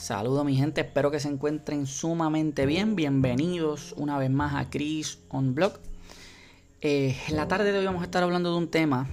Saludos 0.00 0.46
mi 0.46 0.56
gente, 0.56 0.80
espero 0.80 1.10
que 1.10 1.20
se 1.20 1.28
encuentren 1.28 1.86
sumamente 1.86 2.64
bien. 2.64 2.96
Bienvenidos 2.96 3.92
una 3.98 4.16
vez 4.16 4.30
más 4.30 4.54
a 4.54 4.70
Chris 4.70 5.18
on 5.28 5.54
Blog. 5.54 5.74
Eh, 6.80 7.14
en 7.28 7.36
la 7.36 7.48
tarde 7.48 7.70
de 7.70 7.80
hoy 7.80 7.84
vamos 7.84 8.00
a 8.00 8.06
estar 8.06 8.22
hablando 8.22 8.50
de 8.50 8.56
un 8.56 8.68
tema 8.68 9.06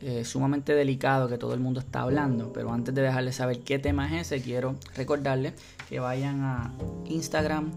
eh, 0.00 0.24
sumamente 0.24 0.74
delicado 0.74 1.28
que 1.28 1.36
todo 1.36 1.52
el 1.52 1.60
mundo 1.60 1.80
está 1.80 2.00
hablando. 2.00 2.54
Pero 2.54 2.72
antes 2.72 2.94
de 2.94 3.02
dejarles 3.02 3.36
saber 3.36 3.60
qué 3.60 3.78
tema 3.78 4.06
es 4.06 4.32
ese, 4.32 4.42
quiero 4.42 4.76
recordarles 4.96 5.52
que 5.90 6.00
vayan 6.00 6.40
a 6.40 6.72
Instagram, 7.04 7.70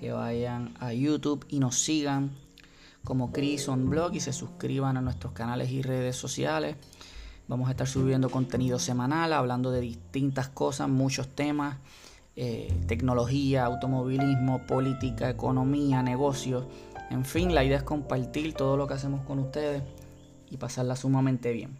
que 0.00 0.10
vayan 0.10 0.72
a 0.80 0.94
YouTube 0.94 1.44
y 1.50 1.58
nos 1.58 1.78
sigan 1.78 2.30
como 3.04 3.30
Chris 3.30 3.68
on 3.68 3.90
Blog 3.90 4.14
y 4.14 4.20
se 4.20 4.32
suscriban 4.32 4.96
a 4.96 5.02
nuestros 5.02 5.34
canales 5.34 5.70
y 5.70 5.82
redes 5.82 6.16
sociales. 6.16 6.76
Vamos 7.46 7.68
a 7.68 7.72
estar 7.72 7.86
subiendo 7.86 8.30
contenido 8.30 8.78
semanal, 8.78 9.34
hablando 9.34 9.70
de 9.70 9.82
distintas 9.82 10.48
cosas, 10.48 10.88
muchos 10.88 11.28
temas, 11.28 11.76
eh, 12.36 12.72
tecnología, 12.86 13.66
automovilismo, 13.66 14.66
política, 14.66 15.28
economía, 15.28 16.02
negocios. 16.02 16.64
En 17.10 17.26
fin, 17.26 17.54
la 17.54 17.62
idea 17.62 17.76
es 17.76 17.82
compartir 17.82 18.54
todo 18.54 18.78
lo 18.78 18.86
que 18.86 18.94
hacemos 18.94 19.26
con 19.26 19.38
ustedes 19.38 19.82
y 20.50 20.56
pasarla 20.56 20.96
sumamente 20.96 21.52
bien. 21.52 21.76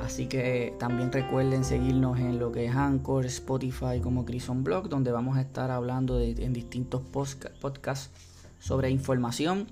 Así 0.00 0.26
que 0.26 0.74
también 0.78 1.10
recuerden 1.10 1.64
seguirnos 1.64 2.20
en 2.20 2.38
lo 2.38 2.52
que 2.52 2.66
es 2.66 2.74
Anchor, 2.74 3.26
Spotify 3.26 4.00
como 4.00 4.24
Crison 4.24 4.62
Blog, 4.62 4.88
donde 4.88 5.10
vamos 5.10 5.36
a 5.36 5.40
estar 5.40 5.70
hablando 5.72 6.20
en 6.20 6.52
distintos 6.52 7.02
podcasts 7.02 8.10
sobre 8.60 8.90
información, 8.90 9.66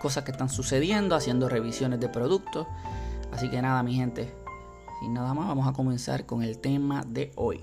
cosas 0.00 0.24
que 0.24 0.32
están 0.32 0.48
sucediendo, 0.48 1.14
haciendo 1.14 1.48
revisiones 1.48 2.00
de 2.00 2.08
productos 2.08 2.66
Así 3.32 3.48
que 3.48 3.62
nada, 3.62 3.82
mi 3.82 3.94
gente, 3.94 4.32
sin 5.00 5.14
nada 5.14 5.32
más, 5.32 5.48
vamos 5.48 5.66
a 5.66 5.72
comenzar 5.72 6.26
con 6.26 6.42
el 6.42 6.58
tema 6.58 7.02
de 7.08 7.32
hoy. 7.34 7.60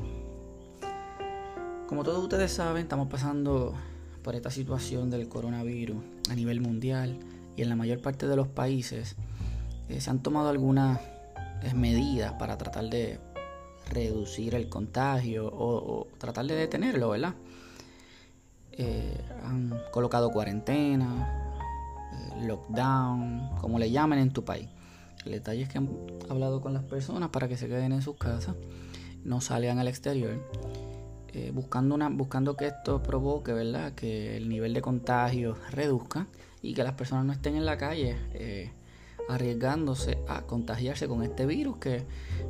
Como 1.88 2.04
todos 2.04 2.22
ustedes 2.24 2.52
saben, 2.52 2.82
estamos 2.82 3.08
pasando 3.08 3.76
por 4.24 4.36
esta 4.36 4.50
situación 4.50 5.12
del 5.12 5.30
coronavirus 5.30 5.98
a 6.32 6.36
nivel 6.36 6.60
mundial 6.60 7.20
y 7.56 7.62
en 7.62 7.70
la 7.70 7.76
mayor 7.76 8.02
parte 8.02 8.28
de 8.28 8.36
los 8.36 8.48
países 8.48 9.16
eh, 9.88 10.02
se 10.02 10.10
han 10.10 10.24
tomado 10.24 10.50
algunas 10.50 11.00
eh, 11.62 11.74
medidas 11.76 12.34
para 12.34 12.58
tratar 12.58 12.90
de 12.90 13.20
reducir 13.90 14.56
el 14.56 14.70
contagio 14.70 15.48
o, 15.48 16.08
tratar 16.18 16.46
de 16.48 16.56
detenerlo, 16.56 17.10
¿verdad? 17.10 17.36
Eh, 18.72 19.24
han 19.44 19.80
colocado 19.92 20.32
cuarentena, 20.32 21.64
lockdown, 22.42 23.58
como 23.62 23.78
le 23.78 23.92
llamen 23.92 24.20
en 24.20 24.32
tu 24.32 24.44
país. 24.44 24.68
El 25.26 25.34
detalle 25.34 25.64
es 25.64 25.70
que 25.70 25.78
han 25.78 25.90
hablado 26.30 26.62
con 26.62 26.74
las 26.74 26.84
personas 26.84 27.30
para 27.30 27.48
que 27.48 27.58
se 27.58 27.68
queden 27.68 27.92
en 27.92 28.02
sus 28.02 28.18
casas, 28.18 28.56
no 29.24 29.42
salgan 29.42 29.80
al 29.80 29.88
exterior, 29.88 30.40
eh, 31.34 31.52
buscando, 31.54 31.94
una, 31.94 32.10
buscando 32.10 32.56
que 32.56 32.68
esto 32.68 33.04
provoque, 33.04 33.54
¿verdad? 33.54 33.94
Que 33.94 34.38
el 34.38 34.50
nivel 34.50 34.74
de 34.74 34.82
contagio 34.82 35.56
reduzca 35.72 36.28
y 36.62 36.74
que 36.74 36.84
las 36.84 36.94
personas 36.94 37.26
no 37.26 37.34
estén 37.34 37.56
en 37.56 37.66
la 37.66 37.78
calle 37.78 38.18
eh, 38.34 38.72
arriesgándose 39.28 40.18
a 40.28 40.42
contagiarse 40.42 41.08
con 41.08 41.22
este 41.22 41.46
virus 41.46 41.78
que 41.78 42.06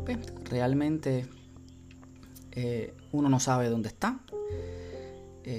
pues, 0.05 0.17
realmente 0.45 1.25
eh, 2.51 2.93
uno 3.11 3.27
no 3.27 3.39
sabe 3.39 3.69
dónde 3.69 3.89
está. 3.89 4.19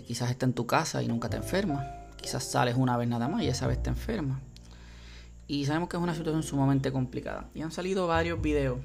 quizás 0.06 0.30
está 0.30 0.46
en 0.46 0.54
tu 0.54 0.66
casa 0.66 1.02
y 1.02 1.08
nunca 1.08 1.28
te 1.28 1.36
enferma. 1.36 1.84
Quizás 2.16 2.44
sales 2.44 2.76
una 2.76 2.96
vez 2.96 3.08
nada 3.08 3.28
más 3.28 3.42
y 3.42 3.48
esa 3.48 3.66
vez 3.66 3.82
te 3.82 3.90
enferma. 3.90 4.40
Y 5.50 5.64
sabemos 5.64 5.88
que 5.88 5.96
es 5.96 6.02
una 6.04 6.14
situación 6.14 6.44
sumamente 6.44 6.92
complicada. 6.92 7.50
Y 7.56 7.62
han 7.62 7.72
salido 7.72 8.06
varios 8.06 8.40
videos 8.40 8.78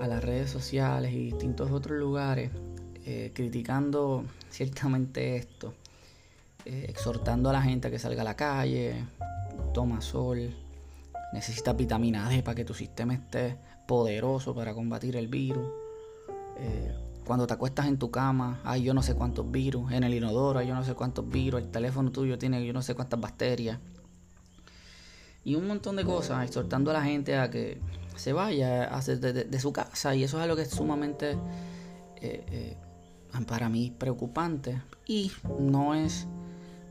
a 0.00 0.06
las 0.06 0.22
redes 0.22 0.50
sociales 0.50 1.12
y 1.12 1.18
distintos 1.18 1.72
otros 1.72 1.98
lugares 1.98 2.52
eh, 3.04 3.32
criticando 3.34 4.24
ciertamente 4.50 5.34
esto, 5.34 5.74
eh, 6.64 6.86
exhortando 6.88 7.50
a 7.50 7.52
la 7.52 7.60
gente 7.60 7.88
a 7.88 7.90
que 7.90 7.98
salga 7.98 8.22
a 8.22 8.24
la 8.24 8.36
calle, 8.36 9.04
toma 9.72 10.00
sol, 10.00 10.54
necesita 11.32 11.72
vitamina 11.72 12.28
D 12.28 12.44
para 12.44 12.54
que 12.54 12.64
tu 12.64 12.72
sistema 12.72 13.14
esté 13.14 13.56
poderoso 13.88 14.54
para 14.54 14.74
combatir 14.74 15.16
el 15.16 15.26
virus. 15.26 15.66
Eh, 16.56 16.94
cuando 17.26 17.48
te 17.48 17.54
acuestas 17.54 17.86
en 17.86 17.98
tu 17.98 18.12
cama, 18.12 18.60
hay 18.62 18.84
yo 18.84 18.94
no 18.94 19.02
sé 19.02 19.16
cuántos 19.16 19.50
virus, 19.50 19.90
en 19.90 20.04
el 20.04 20.14
inodoro 20.14 20.60
hay 20.60 20.68
yo 20.68 20.74
no 20.76 20.84
sé 20.84 20.94
cuántos 20.94 21.28
virus, 21.28 21.62
el 21.62 21.70
teléfono 21.72 22.12
tuyo 22.12 22.38
tiene 22.38 22.64
yo 22.64 22.72
no 22.72 22.80
sé 22.80 22.94
cuántas 22.94 23.20
bacterias 23.20 23.80
y 25.44 25.54
un 25.54 25.66
montón 25.66 25.96
de 25.96 26.04
cosas, 26.04 26.44
exhortando 26.44 26.90
a 26.90 26.94
la 26.94 27.04
gente 27.04 27.36
a 27.36 27.50
que 27.50 27.78
se 28.16 28.32
vaya 28.32 28.96
a 28.96 29.00
de, 29.02 29.60
su 29.60 29.72
casa 29.72 30.14
y 30.14 30.24
eso 30.24 30.38
es 30.38 30.44
algo 30.44 30.56
que 30.56 30.62
es 30.62 30.70
sumamente 30.70 31.32
eh, 32.20 32.44
eh, 32.50 32.76
para 33.46 33.68
mí 33.68 33.92
preocupante 33.96 34.80
y 35.06 35.32
no 35.58 35.94
es 35.94 36.26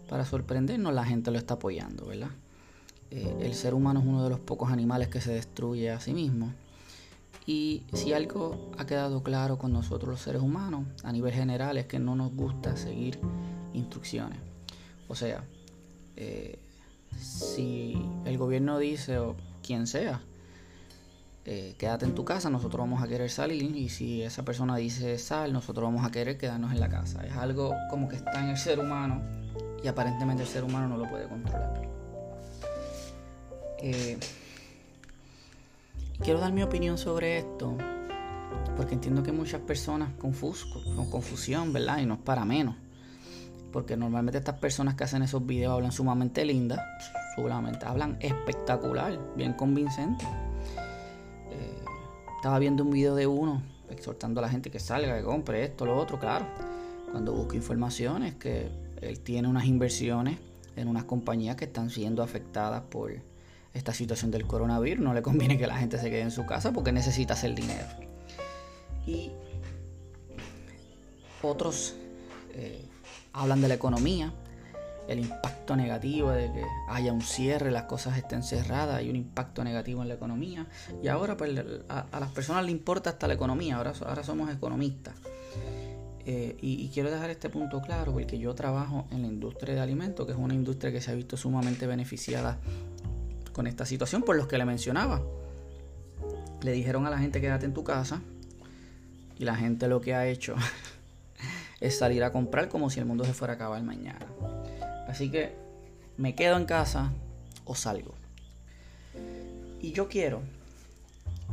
para 0.10 0.26
sorprendernos, 0.26 0.94
la 0.94 1.06
gente 1.06 1.32
lo 1.32 1.38
está 1.38 1.56
apoyando, 1.56 2.06
¿verdad? 2.06 2.30
Eh, 3.10 3.36
el 3.42 3.54
ser 3.54 3.74
humano 3.74 4.02
es 4.02 4.06
uno 4.06 4.24
de 4.24 4.30
los 4.30 4.40
pocos 4.40 4.72
animales 4.72 5.08
que 5.08 5.22
se 5.22 5.34
destruye 5.34 5.90
a 5.90 6.00
sí 6.00 6.14
mismo. 6.14 6.54
Y 7.46 7.84
si 7.94 8.14
algo 8.14 8.72
ha 8.78 8.86
quedado 8.86 9.24
claro 9.24 9.58
con 9.58 9.74
nosotros 9.74 10.10
los 10.10 10.22
seres 10.22 10.42
humanos 10.42 10.86
a 11.04 11.12
nivel 11.12 11.34
general 11.34 11.78
es 11.78 11.88
que 11.88 12.00
no 12.00 12.16
nos 12.16 12.34
gusta 12.34 12.78
seguir 12.78 13.20
instrucciones. 13.74 14.40
O 15.08 15.16
sea, 15.16 15.44
si 17.20 18.02
el 18.26 18.38
gobierno 18.38 18.78
dice 18.80 19.20
o 19.20 19.36
quien 19.62 19.88
sea, 19.88 20.22
eh, 21.46 21.76
quédate 21.78 22.06
en 22.06 22.16
tu 22.16 22.24
casa, 22.24 22.50
nosotros 22.50 22.80
vamos 22.80 23.04
a 23.04 23.08
querer 23.08 23.30
salir 23.30 23.76
y 23.76 23.90
si 23.90 24.24
esa 24.24 24.44
persona 24.44 24.78
dice 24.78 25.18
sal, 25.18 25.52
nosotros 25.52 25.84
vamos 25.84 26.06
a 26.06 26.12
querer 26.12 26.38
quedarnos 26.38 26.72
en 26.72 26.80
la 26.80 26.90
casa. 26.90 27.26
Es 27.26 27.34
algo 27.34 27.76
como 27.90 28.08
que 28.08 28.16
está 28.16 28.42
en 28.42 28.50
el 28.50 28.58
ser 28.58 28.80
humano 28.80 29.22
y 29.84 29.88
aparentemente 29.88 30.44
el 30.44 30.50
ser 30.50 30.64
humano 30.64 30.88
no 30.88 30.98
lo 30.98 31.10
puede 31.10 31.28
controlar. 31.28 31.82
Eh, 33.80 34.18
quiero 36.22 36.40
dar 36.40 36.54
mi 36.54 36.64
opinión 36.64 36.98
sobre 36.98 37.40
esto 37.40 37.78
porque 38.78 38.94
entiendo 38.94 39.24
que 39.24 39.34
muchas 39.34 39.60
personas 39.62 40.14
confus 40.18 40.66
con 40.66 41.10
confusión, 41.10 41.74
¿verdad? 41.74 42.00
Y 42.00 42.06
no 42.06 42.14
es 42.14 42.20
para 42.22 42.46
menos 42.46 42.76
porque 43.74 43.98
normalmente 43.98 44.38
estas 44.38 44.60
personas 44.60 44.96
que 44.96 45.04
hacen 45.04 45.24
esos 45.24 45.46
videos 45.46 45.74
hablan 45.74 45.92
sumamente 45.92 46.46
lindas, 46.46 46.80
sumamente 47.36 47.86
hablan 47.86 48.16
espectacular, 48.22 49.20
bien 49.36 49.54
convincente. 49.54 50.24
Eh, 51.50 51.84
estaba 52.38 52.60
viendo 52.60 52.84
un 52.84 52.92
video 52.92 53.16
de 53.16 53.28
uno 53.28 53.64
exhortando 53.90 54.40
a 54.40 54.44
la 54.44 54.50
gente 54.50 54.70
que 54.72 54.80
salga, 54.80 55.18
que 55.18 55.24
compre 55.24 55.64
esto, 55.64 55.86
lo 55.86 55.98
otro, 55.98 56.20
claro. 56.20 56.46
Cuando 57.12 57.34
busco 57.34 57.56
informaciones 57.56 58.36
que 58.36 58.70
él 59.02 59.20
tiene 59.20 59.48
unas 59.48 59.66
inversiones 59.66 60.38
en 60.76 60.88
unas 60.88 61.04
compañías 61.04 61.56
que 61.56 61.66
están 61.66 61.90
siendo 61.90 62.24
afectadas 62.24 62.84
por 62.84 63.12
esta 63.74 63.94
situación 63.94 64.30
del 64.32 64.46
coronavirus. 64.46 65.04
No 65.04 65.14
le 65.14 65.22
conviene 65.22 65.58
que 65.58 65.68
la 65.68 65.78
gente 65.78 65.98
se 65.98 66.10
quede 66.10 66.22
en 66.22 66.32
su 66.32 66.46
casa 66.46 66.72
porque 66.72 66.92
necesita 66.92 67.34
hacer 67.34 67.56
dinero. 67.56 67.88
Y 69.06 69.32
otros 71.42 71.96
eh, 72.54 72.88
hablan 73.34 73.62
de 73.62 73.68
la 73.68 73.74
economía, 73.74 74.32
el 75.08 75.20
impacto 75.20 75.76
negativo 75.76 76.32
de 76.32 76.52
que 76.52 76.64
haya 76.88 77.12
un 77.12 77.22
cierre, 77.22 77.72
las 77.72 77.84
cosas 77.84 78.18
estén 78.18 78.44
cerradas, 78.44 78.98
hay 78.98 79.10
un 79.10 79.16
impacto 79.16 79.64
negativo 79.64 80.02
en 80.02 80.08
la 80.08 80.14
economía. 80.14 80.68
Y 81.02 81.08
ahora 81.08 81.36
pues, 81.36 81.52
a, 81.90 82.20
las 82.20 82.32
personas 82.32 82.64
le 82.66 82.72
importa 82.72 83.10
hasta 83.10 83.28
la 83.28 83.34
economía, 83.34 83.78
ahora, 83.78 83.94
ahora 84.06 84.24
somos 84.24 84.50
economistas. 84.52 85.16
Eh, 86.26 86.56
y, 86.62 86.88
quiero 86.94 87.12
dejar 87.12 87.30
este 87.32 87.50
punto 87.50 87.82
claro 87.82 88.14
porque 88.14 88.40
yo 88.40 88.56
trabajo 88.56 89.08
en 89.12 89.24
la 89.24 89.28
industria 89.28 89.76
de 89.76 89.82
alimentos, 89.82 90.26
que 90.26 90.32
es 90.32 90.38
una 90.38 90.54
industria 90.54 90.90
que 90.90 91.02
se 91.02 91.12
ha 91.12 91.16
visto 91.16 91.36
sumamente 91.36 91.86
beneficiada 91.86 92.60
con 93.52 93.68
esta 93.68 93.86
situación 93.86 94.24
por 94.24 94.38
los 94.38 94.48
que 94.48 94.58
le 94.58 94.64
mencionaba. 94.64 95.22
Le 96.62 96.72
dijeron 96.72 97.06
a 97.06 97.10
la 97.10 97.18
gente 97.18 97.42
quédate 97.42 97.66
en 97.66 97.74
tu 97.74 97.84
casa 97.84 98.22
y 99.38 99.44
la 99.44 99.56
gente 99.56 99.90
lo 99.90 100.00
que 100.00 100.16
ha 100.16 100.26
hecho 100.26 100.56
es 101.84 101.98
salir 101.98 102.24
a 102.24 102.32
comprar 102.32 102.70
como 102.70 102.90
si 102.90 103.02
el 103.02 103.06
mundo 103.06 103.26
se 103.26 103.34
fuera 103.34 103.54
a 103.54 103.56
acabar 103.58 103.84
mañana. 103.84 104.26
Así 105.06 105.30
que 105.30 105.54
me 106.16 106.34
quedo 106.34 106.56
en 106.56 106.64
casa 106.64 107.12
o 107.66 107.76
salgo. 107.76 108.16
Y 109.82 109.92
yo 109.92 110.08
quiero 110.08 110.40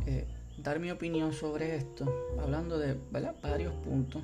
eh, 0.05 0.25
dar 0.57 0.79
mi 0.79 0.89
opinión 0.89 1.33
sobre 1.33 1.75
esto, 1.75 2.05
hablando 2.41 2.79
de 2.79 2.97
varios 3.41 3.73
puntos 3.83 4.23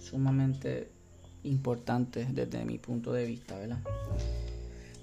sumamente 0.00 0.90
importantes 1.42 2.34
desde 2.34 2.64
mi 2.64 2.78
punto 2.78 3.12
de 3.12 3.26
vista, 3.26 3.58
¿verdad? 3.58 3.80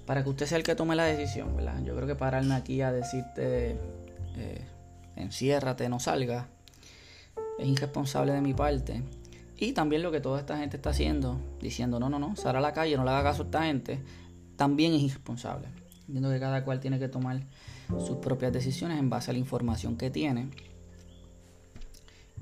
Para 0.04 0.24
que 0.24 0.30
usted 0.30 0.46
sea 0.46 0.58
el 0.58 0.64
que 0.64 0.74
tome 0.74 0.96
la 0.96 1.04
decisión, 1.04 1.54
¿verdad? 1.54 1.80
Yo 1.84 1.94
creo 1.94 2.08
que 2.08 2.16
pararme 2.16 2.56
aquí 2.56 2.80
a 2.80 2.90
decirte, 2.90 3.76
eh, 4.36 4.64
enciérrate, 5.14 5.88
no 5.88 6.00
salga, 6.00 6.48
es 7.60 7.68
irresponsable 7.68 8.32
de 8.32 8.40
mi 8.40 8.52
parte 8.52 9.00
y 9.62 9.72
también 9.72 10.02
lo 10.02 10.10
que 10.10 10.20
toda 10.20 10.40
esta 10.40 10.58
gente 10.58 10.76
está 10.76 10.90
haciendo, 10.90 11.40
diciendo, 11.60 12.00
no, 12.00 12.08
no, 12.08 12.18
no, 12.18 12.34
sal 12.34 12.56
a 12.56 12.60
la 12.60 12.72
calle, 12.72 12.96
no 12.96 13.04
le 13.04 13.10
haga 13.10 13.22
caso 13.22 13.42
a 13.42 13.44
esta 13.44 13.62
gente, 13.62 14.00
también 14.56 14.92
es 14.92 15.02
irresponsable. 15.02 15.68
Entiendo 16.08 16.30
que 16.30 16.40
cada 16.40 16.64
cual 16.64 16.80
tiene 16.80 16.98
que 16.98 17.08
tomar 17.08 17.42
sus 17.88 18.16
propias 18.16 18.52
decisiones 18.52 18.98
en 18.98 19.08
base 19.08 19.30
a 19.30 19.34
la 19.34 19.38
información 19.38 19.96
que 19.96 20.10
tiene. 20.10 20.48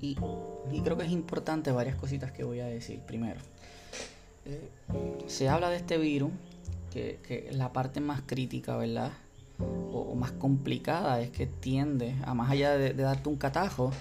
Y, 0.00 0.14
creo 0.82 0.96
que 0.96 1.04
es 1.04 1.12
importante 1.12 1.70
varias 1.72 1.96
cositas 1.96 2.32
que 2.32 2.42
voy 2.42 2.60
a 2.60 2.66
decir. 2.66 3.00
Primero, 3.00 3.40
eh, 4.46 4.70
se 5.26 5.50
habla 5.50 5.68
de 5.68 5.76
este 5.76 5.98
virus, 5.98 6.32
que, 6.90 7.50
la 7.52 7.70
parte 7.74 8.00
más 8.00 8.22
crítica, 8.22 8.78
¿verdad? 8.78 9.12
O, 9.92 10.14
más 10.14 10.32
complicada 10.32 11.20
es 11.20 11.30
que 11.30 11.46
tiende, 11.46 12.16
a 12.24 12.32
más 12.32 12.50
allá 12.50 12.78
de, 12.78 12.94
darte 12.94 13.28
un 13.28 13.36
catajo, 13.36 13.92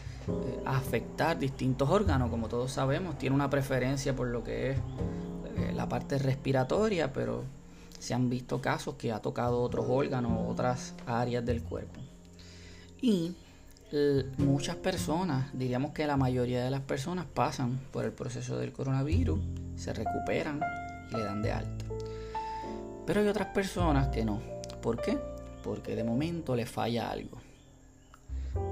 eh, 0.46 0.62
afectar 0.66 1.38
distintos 1.38 1.90
órganos. 1.90 2.30
Como 2.30 2.48
todos 2.48 2.72
sabemos, 2.72 3.18
tiene 3.18 3.36
una 3.36 3.50
preferencia 3.50 4.16
por 4.16 4.28
lo 4.28 4.44
que 4.44 4.72
es 4.72 4.78
eh, 5.58 5.72
la 5.74 5.88
parte 5.88 6.18
respiratoria, 6.18 7.12
pero 7.14 7.44
se 8.00 8.14
han 8.14 8.30
visto 8.30 8.62
casos 8.62 8.96
que 8.96 9.12
ha 9.12 9.20
tocado 9.20 9.62
otros 9.62 9.86
órganos, 9.90 10.32
otras 10.48 10.94
áreas 11.06 11.46
del 11.46 11.62
cuerpo. 11.64 12.00
Y 13.02 13.36
muchas 14.38 14.76
personas, 14.76 15.50
diríamos 15.54 15.92
que 15.92 16.06
la 16.06 16.16
mayoría 16.16 16.64
de 16.64 16.70
las 16.70 16.82
personas 16.82 17.26
pasan 17.26 17.80
por 17.92 18.06
el 18.06 18.12
proceso 18.12 18.58
del 18.58 18.72
coronavirus, 18.72 19.40
se 19.76 19.94
recuperan 19.94 20.60
y 21.12 21.16
le 21.16 21.24
dan 21.24 21.42
de 21.42 21.52
alta. 21.52 21.86
Pero 23.06 23.22
hay 23.22 23.28
otras 23.28 23.48
personas 23.48 24.10
que 24.10 24.24
no. 24.24 24.40
¿Por 24.84 25.02
qué? 25.02 25.18
Porque 25.64 25.96
de 25.96 26.04
momento 26.04 26.56
le 26.56 26.68
falla 26.68 27.10
algo. 27.10 27.40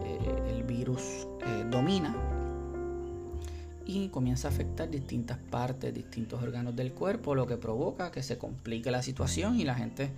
Eh, 0.04 0.46
virus 0.68 1.28
eh, 1.46 1.66
domina 1.69 2.16
y 3.86 4.10
comienza 4.10 4.50
a 4.50 4.52
afectar 4.52 4.90
distintas 4.90 5.38
partes, 5.38 5.94
distintos 5.94 6.44
órganos 6.44 6.75
del 6.75 6.92
cuerpo, 6.92 7.34
lo 7.34 7.48
que 7.48 7.56
provoca 7.56 8.12
que 8.12 8.22
se 8.22 8.38
complique 8.38 8.92
la 8.92 9.02
situación 9.02 9.60
y 9.60 9.64
la 9.64 9.75
gente 9.75 10.12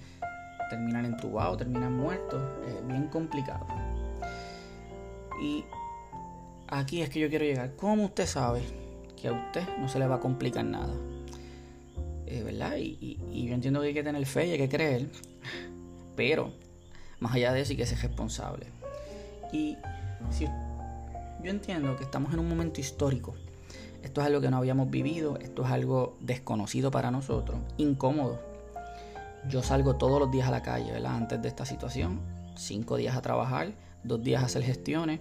termina 0.69 1.05
entubado, 1.05 1.57
termina 1.57 1.89
muertos. 1.89 2.41
Es 2.67 2.87
bien 2.87 3.07
complicado. 3.07 3.65
Y 5.41 5.65
aquí 6.67 7.01
es 7.01 7.09
que 7.09 7.19
yo 7.19 7.29
quiero 7.29 7.45
llegar. 7.45 7.75
¿Cómo 7.75 8.05
usted 8.05 8.25
sabe 8.25 8.61
que 9.19 9.27
a 9.27 9.33
usted 9.33 9.63
no 9.79 9.87
se 9.87 9.99
le 9.99 10.07
va 10.07 10.15
a 10.15 10.19
complicar 10.19 10.65
nada? 10.65 10.93
Eh, 12.25 12.43
¿Verdad? 12.43 12.77
Y, 12.77 13.17
yo 13.47 13.53
entiendo 13.53 13.81
que 13.81 13.87
hay 13.87 13.93
que 13.93 14.03
tener 14.03 14.25
fe 14.25 14.47
y 14.47 14.51
hay 14.51 14.57
que 14.57 14.69
creer. 14.69 15.09
Pero, 16.15 16.53
más 17.19 17.33
allá 17.33 17.53
de 17.53 17.61
eso, 17.61 17.71
hay 17.71 17.77
que 17.77 17.85
ser 17.85 17.99
responsable. 17.99 18.67
Y 19.51 19.77
yo 21.43 21.49
entiendo 21.49 21.95
que 21.95 22.03
estamos 22.03 22.33
en 22.33 22.39
un 22.39 22.49
momento 22.49 22.81
histórico. 22.81 23.35
Esto 24.03 24.21
es 24.21 24.27
algo 24.27 24.41
que 24.41 24.49
no 24.49 24.57
habíamos 24.57 24.89
vivido. 24.89 25.37
Esto 25.39 25.65
es 25.65 25.71
algo 25.71 26.17
desconocido 26.21 26.91
para 26.91 27.11
nosotros. 27.11 27.59
Incómodo. 27.77 28.39
Yo 29.47 29.63
salgo 29.63 29.95
todos 29.95 30.19
los 30.19 30.31
días 30.31 30.47
a 30.47 30.51
la 30.51 30.61
calle, 30.61 30.91
¿verdad? 30.91 31.15
Antes 31.15 31.41
de 31.41 31.47
esta 31.47 31.65
situación. 31.65 32.19
Cinco 32.55 32.97
días 32.97 33.15
a 33.15 33.21
trabajar 33.21 33.73
dos 34.03 34.23
días 34.23 34.41
a 34.41 34.45
hacer 34.45 34.63
gestiones. 34.63 35.19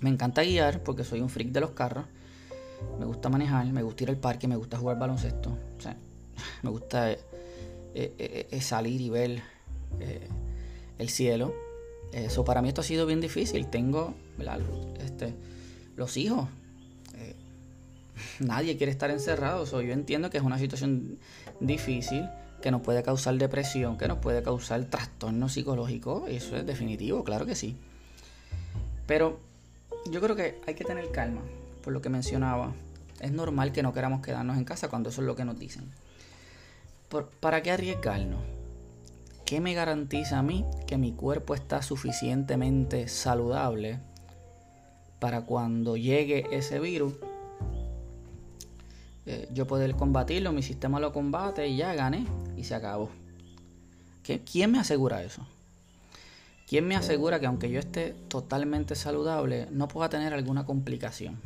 Me 0.00 0.10
encanta 0.10 0.42
guiar 0.42 0.82
porque 0.82 1.04
soy 1.04 1.20
un 1.20 1.28
freak 1.28 1.50
de 1.50 1.60
los 1.60 1.70
carros. 1.70 2.04
Me 2.98 3.04
gusta 3.04 3.28
manejar, 3.28 3.66
me 3.66 3.82
gusta 3.82 4.04
ir 4.04 4.10
al 4.10 4.16
parque, 4.16 4.48
me 4.48 4.56
gusta 4.56 4.78
jugar 4.78 4.98
baloncesto. 4.98 5.56
me 6.62 6.70
gusta 6.70 7.12
eh, 7.12 7.20
eh, 7.94 8.48
eh, 8.50 8.60
salir 8.60 9.00
y 9.00 9.10
ver 9.10 9.42
el 10.98 11.08
cielo. 11.08 11.52
Eso 12.12 12.44
para 12.44 12.62
mí 12.62 12.68
esto 12.68 12.80
ha 12.80 12.84
sido 12.84 13.06
bien 13.06 13.20
difícil. 13.20 13.66
Tengo 13.68 14.14
este, 15.00 15.34
los 15.96 16.16
hijos. 16.16 16.48
nadie 18.40 18.76
quiere 18.76 18.92
estar 18.92 19.10
encerrado. 19.10 19.64
yo 19.64 19.92
entiendo 19.92 20.30
que 20.30 20.38
es 20.38 20.44
una 20.44 20.58
situación 20.58 21.18
difícil 21.60 22.28
que 22.60 22.70
nos 22.70 22.82
puede 22.82 23.02
causar 23.02 23.34
depresión, 23.36 23.96
que 23.96 24.08
nos 24.08 24.18
puede 24.18 24.42
causar 24.42 24.84
trastorno 24.84 25.48
psicológico, 25.48 26.26
eso 26.28 26.56
es 26.56 26.66
definitivo, 26.66 27.24
claro 27.24 27.46
que 27.46 27.54
sí. 27.54 27.76
Pero 29.06 29.38
yo 30.10 30.20
creo 30.20 30.36
que 30.36 30.60
hay 30.66 30.74
que 30.74 30.84
tener 30.84 31.10
calma, 31.10 31.40
por 31.82 31.92
lo 31.92 32.02
que 32.02 32.10
mencionaba. 32.10 32.72
Es 33.20 33.32
normal 33.32 33.72
que 33.72 33.82
no 33.82 33.92
queramos 33.92 34.22
quedarnos 34.22 34.56
en 34.56 34.64
casa 34.64 34.88
cuando 34.88 35.08
eso 35.08 35.20
es 35.22 35.26
lo 35.26 35.36
que 35.36 35.44
nos 35.44 35.58
dicen. 35.58 35.90
¿Para 37.40 37.62
qué 37.62 37.70
arriesgarnos? 37.70 38.40
¿Qué 39.50 39.60
me 39.60 39.74
garantiza 39.74 40.38
a 40.38 40.42
mí 40.44 40.64
que 40.86 40.96
mi 40.96 41.10
cuerpo 41.10 41.56
está 41.56 41.82
suficientemente 41.82 43.08
saludable 43.08 43.98
para 45.18 45.40
cuando 45.44 45.96
llegue 45.96 46.46
ese 46.52 46.78
virus 46.78 47.14
eh, 49.26 49.48
yo 49.52 49.66
poder 49.66 49.96
combatirlo, 49.96 50.52
mi 50.52 50.62
sistema 50.62 51.00
lo 51.00 51.12
combate 51.12 51.66
y 51.66 51.78
ya 51.78 51.94
gané 51.94 52.28
y 52.56 52.62
se 52.62 52.76
acabó. 52.76 53.10
¿Quién 54.22 54.70
me 54.70 54.78
asegura 54.78 55.24
eso? 55.24 55.44
¿Quién 56.68 56.86
me 56.86 56.94
asegura 56.94 57.40
que 57.40 57.46
aunque 57.46 57.72
yo 57.72 57.80
esté 57.80 58.14
totalmente 58.28 58.94
saludable, 58.94 59.66
no 59.72 59.88
pueda 59.88 60.08
tener 60.08 60.32
alguna 60.32 60.64
complicación? 60.64 61.40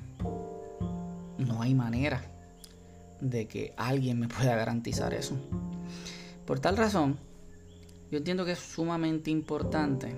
No 1.39 1.63
hay 1.63 1.75
manera 1.75 2.23
de 3.23 3.49
que 3.49 3.73
alguien 3.79 4.21
me 4.21 4.29
pueda 4.29 4.55
garantizar 4.57 5.15
eso. 5.15 5.39
Por 6.45 6.61
tal 6.61 6.77
razón, 6.77 7.19
yo 8.15 8.19
entiendo 8.19 8.45
que 8.45 8.53
es 8.53 8.61
sumamente 8.61 9.33
importante 9.33 10.15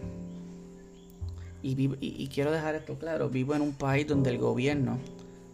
y 1.63 2.29
quiero 2.29 2.53
dejar 2.53 2.75
esto 2.75 2.95
claro, 2.97 3.31
vivo 3.31 3.55
en 3.55 3.63
un 3.63 3.73
país 3.73 4.07
donde 4.07 4.29
el 4.29 4.39
gobierno 4.39 4.99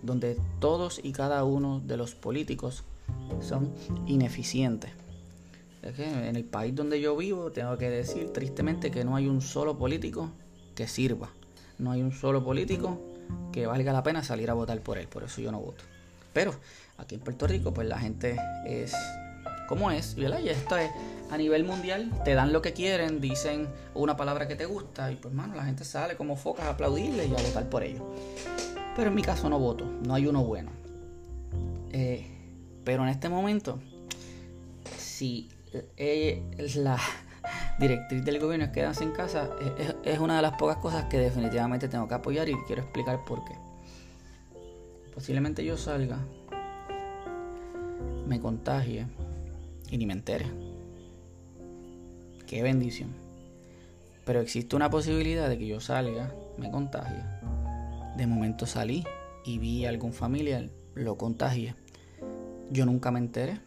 donde 0.02 0.36
todos 0.58 1.00
y 1.02 1.12
cada 1.12 1.44
uno 1.44 1.80
de 1.80 1.96
los 1.96 2.14
políticos 2.14 2.82
son 3.40 3.72
ineficientes. 4.06 4.90
en 5.82 6.34
el 6.36 6.44
país 6.44 6.74
donde 6.74 7.00
yo 7.00 7.16
vivo 7.16 7.52
tengo 7.52 7.78
que 7.78 7.88
decir 7.88 8.32
tristemente 8.32 8.90
que 8.90 9.04
no 9.04 9.16
hay 9.16 9.28
un 9.28 9.40
solo 9.40 9.78
político 9.78 10.30
que 10.74 10.88
sirva. 10.88 11.30
No 11.78 11.92
hay 11.92 12.02
un 12.02 12.12
solo 12.12 12.44
político 12.44 13.00
que 13.52 13.66
valga 13.66 13.92
la 13.92 14.02
pena 14.02 14.22
salir 14.22 14.50
a 14.50 14.54
votar 14.54 14.80
por 14.80 14.98
él. 14.98 15.06
Por 15.06 15.22
eso 15.22 15.40
yo 15.40 15.52
no 15.52 15.60
voto. 15.60 15.84
Pero 16.32 16.52
aquí 16.98 17.14
en 17.14 17.20
Puerto 17.20 17.46
Rico 17.46 17.72
pues 17.72 17.86
la 17.86 17.98
gente 17.98 18.36
es 18.66 18.92
como 19.68 19.90
es. 19.90 20.16
Y 20.16 20.24
esto 20.48 20.76
es 20.76 20.90
a 21.30 21.38
nivel 21.38 21.64
mundial. 21.64 22.10
Te 22.24 22.34
dan 22.34 22.52
lo 22.52 22.62
que 22.62 22.72
quieren, 22.72 23.20
dicen 23.20 23.68
una 23.94 24.16
palabra 24.16 24.46
que 24.46 24.54
te 24.54 24.66
gusta 24.66 25.10
y 25.10 25.16
pues 25.16 25.32
mano 25.32 25.54
la 25.54 25.64
gente 25.64 25.84
sale 25.84 26.16
como 26.16 26.36
focas 26.36 26.66
a 26.66 26.70
aplaudirle 26.70 27.26
y 27.26 27.30
a 27.30 27.42
votar 27.42 27.68
por 27.68 27.82
ellos. 27.82 28.02
Pero 28.94 29.08
en 29.08 29.14
mi 29.14 29.22
caso 29.22 29.48
no 29.48 29.58
voto, 29.58 29.84
no 30.06 30.14
hay 30.14 30.26
uno 30.26 30.44
bueno. 30.44 30.70
Eh, 31.90 32.26
pero 32.84 33.02
en 33.02 33.08
este 33.08 33.28
momento, 33.28 33.78
si 34.98 35.48
eh, 35.96 36.42
la 36.76 36.98
directriz 37.78 38.24
del 38.24 38.38
gobierno 38.38 38.66
es 38.66 38.72
quedarse 38.72 39.04
en 39.04 39.12
casa, 39.12 39.50
es, 40.04 40.18
una 40.18 40.36
de 40.36 40.42
las 40.42 40.52
pocas 40.52 40.76
cosas 40.76 41.06
que 41.06 41.18
definitivamente 41.18 41.88
tengo 41.88 42.08
que 42.08 42.14
apoyar 42.14 42.48
y 42.48 42.54
quiero 42.66 42.82
explicar 42.82 43.24
por 43.24 43.44
qué. 43.44 43.54
Posiblemente 45.14 45.64
yo 45.64 45.76
salga, 45.76 46.18
me 48.26 48.40
contagie 48.40 49.06
y 49.92 49.98
ni 49.98 50.06
me 50.06 50.14
entere. 50.14 50.46
Qué 52.48 52.64
bendición. 52.64 53.10
Pero 54.24 54.40
existe 54.40 54.74
una 54.74 54.90
posibilidad 54.90 55.48
de 55.48 55.56
que 55.56 55.68
yo 55.68 55.78
salga, 55.78 56.34
me 56.58 56.68
contagie 56.72 57.22
de 58.16 58.26
momento 58.26 58.66
salí 58.66 59.04
y 59.44 59.58
vi 59.58 59.86
a 59.86 59.88
algún 59.88 60.12
familiar, 60.12 60.68
lo 60.94 61.16
contagié. 61.16 61.74
Yo 62.70 62.86
nunca 62.86 63.10
me 63.10 63.18
enteré, 63.18 63.60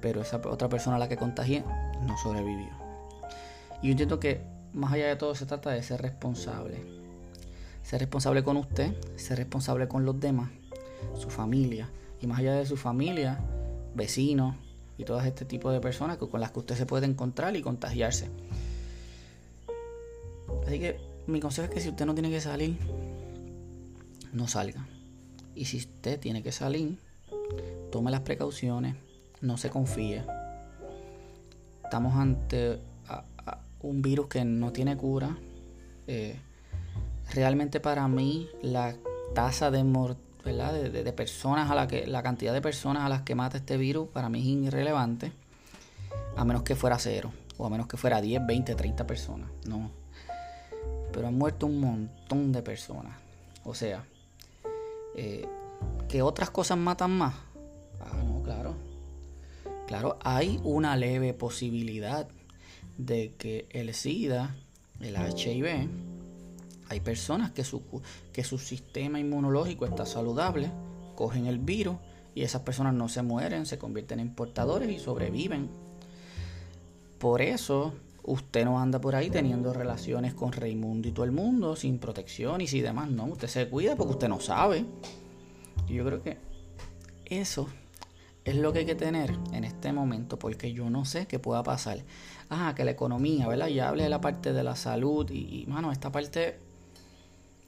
pero 0.00 0.22
esa 0.22 0.36
otra 0.36 0.68
persona 0.68 0.96
a 0.96 0.98
la 0.98 1.08
que 1.08 1.16
contagié 1.16 1.64
no 2.06 2.16
sobrevivió. 2.18 2.70
Y 3.82 3.88
yo 3.88 3.90
entiendo 3.92 4.20
que 4.20 4.42
más 4.72 4.92
allá 4.92 5.08
de 5.08 5.16
todo 5.16 5.34
se 5.34 5.46
trata 5.46 5.70
de 5.70 5.82
ser 5.82 6.00
responsable. 6.02 6.82
Ser 7.82 8.00
responsable 8.00 8.44
con 8.44 8.56
usted, 8.56 8.94
ser 9.16 9.38
responsable 9.38 9.88
con 9.88 10.04
los 10.04 10.18
demás, 10.20 10.50
su 11.14 11.30
familia. 11.30 11.90
Y 12.20 12.26
más 12.26 12.38
allá 12.38 12.54
de 12.54 12.66
su 12.66 12.76
familia, 12.76 13.40
vecinos 13.94 14.56
y 14.98 15.04
todo 15.04 15.20
este 15.20 15.44
tipo 15.44 15.70
de 15.70 15.80
personas 15.80 16.16
con 16.16 16.40
las 16.40 16.50
que 16.50 16.60
usted 16.60 16.76
se 16.76 16.86
puede 16.86 17.06
encontrar 17.06 17.56
y 17.56 17.62
contagiarse. 17.62 18.28
Así 20.66 20.78
que 20.78 21.00
mi 21.26 21.40
consejo 21.40 21.68
es 21.68 21.74
que 21.74 21.80
si 21.80 21.88
usted 21.88 22.06
no 22.06 22.14
tiene 22.14 22.30
que 22.30 22.40
salir, 22.40 22.76
no 24.32 24.48
salga. 24.48 24.86
Y 25.54 25.66
si 25.66 25.78
usted 25.78 26.18
tiene 26.18 26.42
que 26.42 26.52
salir, 26.52 26.98
tome 27.90 28.10
las 28.10 28.20
precauciones, 28.20 28.96
no 29.40 29.56
se 29.56 29.70
confíe. 29.70 30.24
Estamos 31.84 32.14
ante 32.14 32.80
un 33.82 34.00
virus 34.00 34.28
que 34.28 34.44
no 34.44 34.72
tiene 34.72 34.96
cura. 34.96 35.36
Eh, 36.06 36.38
realmente 37.34 37.80
para 37.80 38.08
mí 38.08 38.48
la 38.62 38.96
tasa 39.34 39.70
de, 39.70 39.84
de, 40.42 40.90
de, 40.90 41.12
personas 41.12 41.70
a 41.70 41.74
la 41.74 41.86
que 41.86 42.06
la 42.06 42.22
cantidad 42.22 42.52
de 42.52 42.60
personas 42.60 43.04
a 43.04 43.08
las 43.08 43.22
que 43.22 43.34
mata 43.34 43.58
este 43.58 43.76
virus 43.76 44.08
para 44.08 44.28
mí 44.28 44.40
es 44.40 44.66
irrelevante 44.66 45.32
a 46.36 46.44
menos 46.44 46.62
que 46.62 46.74
fuera 46.74 46.98
cero 46.98 47.32
o 47.58 47.66
a 47.66 47.70
menos 47.70 47.86
que 47.86 47.96
fuera 47.96 48.20
10, 48.20 48.46
20, 48.46 48.74
30 48.74 49.06
personas. 49.06 49.50
No, 49.66 49.90
pero 51.12 51.28
han 51.28 51.36
muerto 51.36 51.66
un 51.66 51.80
montón 51.80 52.52
de 52.52 52.62
personas. 52.62 53.12
O 53.64 53.74
sea, 53.74 54.04
eh, 55.14 55.46
que 56.08 56.22
otras 56.22 56.50
cosas 56.50 56.78
matan 56.78 57.12
más. 57.12 57.34
Ah, 58.00 58.22
no, 58.24 58.42
claro. 58.42 58.74
Claro, 59.86 60.18
hay 60.22 60.60
una 60.64 60.96
leve 60.96 61.34
posibilidad 61.34 62.26
de 62.96 63.34
que 63.36 63.66
el 63.70 63.94
SIDA, 63.94 64.54
el 65.00 65.16
HIV, 65.16 65.88
Hay 66.92 67.00
personas 67.00 67.52
que 67.52 67.64
su, 67.64 67.82
que 68.32 68.44
su 68.44 68.58
sistema 68.58 69.18
inmunológico 69.18 69.86
está 69.86 70.04
saludable, 70.04 70.70
cogen 71.14 71.46
el 71.46 71.58
virus 71.58 71.96
y 72.34 72.42
esas 72.42 72.62
personas 72.62 72.92
no 72.92 73.08
se 73.08 73.22
mueren, 73.22 73.64
se 73.64 73.78
convierten 73.78 74.20
en 74.20 74.34
portadores 74.34 74.90
y 74.90 74.98
sobreviven. 74.98 75.70
Por 77.18 77.40
eso 77.40 77.94
usted 78.24 78.66
no 78.66 78.78
anda 78.78 79.00
por 79.00 79.14
ahí 79.14 79.30
teniendo 79.30 79.72
relaciones 79.72 80.34
con 80.34 80.52
Raimundo 80.52 81.08
y 81.08 81.12
todo 81.12 81.24
el 81.24 81.32
mundo 81.32 81.76
sin 81.76 81.98
protección 81.98 82.60
y 82.60 82.66
sin 82.66 82.82
demás. 82.82 83.10
No, 83.10 83.24
usted 83.24 83.48
se 83.48 83.68
cuida 83.68 83.96
porque 83.96 84.12
usted 84.12 84.28
no 84.28 84.40
sabe. 84.40 84.84
Y 85.88 85.94
yo 85.94 86.04
creo 86.04 86.22
que 86.22 86.36
eso 87.24 87.68
es 88.44 88.56
lo 88.56 88.72
que 88.72 88.80
hay 88.80 88.86
que 88.86 88.94
tener 88.94 89.34
en 89.52 89.64
este 89.64 89.92
momento 89.92 90.38
porque 90.38 90.74
yo 90.74 90.90
no 90.90 91.06
sé 91.06 91.26
qué 91.26 91.38
pueda 91.38 91.62
pasar. 91.62 92.00
Ah, 92.50 92.74
que 92.76 92.84
la 92.84 92.90
economía, 92.90 93.48
¿verdad? 93.48 93.68
Ya 93.68 93.88
hablé 93.88 94.04
de 94.04 94.10
la 94.10 94.20
parte 94.20 94.52
de 94.52 94.62
la 94.62 94.76
salud 94.76 95.30
y, 95.30 95.62
y 95.62 95.66
mano, 95.66 95.90
esta 95.90 96.12
parte 96.12 96.71